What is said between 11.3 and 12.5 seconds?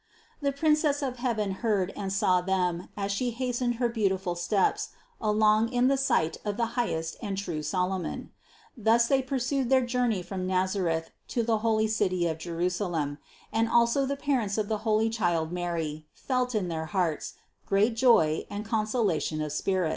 the holy city of